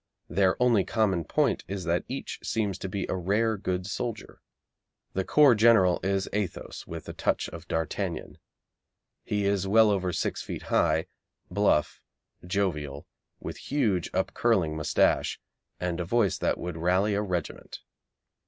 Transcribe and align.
Their 0.27 0.59
only 0.59 0.83
common 0.83 1.25
point 1.25 1.63
is 1.67 1.83
that 1.83 2.05
each 2.07 2.39
seems 2.41 2.79
to 2.79 2.89
be 2.89 3.05
a 3.07 3.13
rare 3.15 3.55
good 3.55 3.85
soldier. 3.85 4.41
The 5.13 5.23
corps 5.23 5.53
general 5.53 5.99
is 6.01 6.27
Athos 6.33 6.87
with 6.87 7.07
a 7.07 7.13
touch 7.13 7.47
of 7.49 7.67
d'Artagnan. 7.67 8.39
He 9.23 9.45
is 9.45 9.67
well 9.67 9.91
over 9.91 10.11
six 10.11 10.41
feet 10.41 10.63
high, 10.73 11.05
bluff, 11.51 12.01
jovial, 12.43 13.05
with 13.39 13.57
huge, 13.69 14.09
up 14.11 14.33
curling 14.33 14.75
moustache, 14.75 15.39
and 15.79 15.99
a 15.99 16.03
voice 16.03 16.39
that 16.39 16.57
would 16.57 16.77
rally 16.77 17.13
a 17.13 17.21
regiment. 17.21 17.81